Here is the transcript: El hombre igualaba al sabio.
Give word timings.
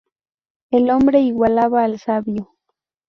El 0.71 0.89
hombre 0.89 1.19
igualaba 1.21 1.83
al 1.83 1.99
sabio. 1.99 2.49